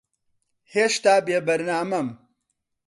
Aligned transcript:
ھێشتا 0.73 1.15
بێبەرنامەم. 1.25 2.07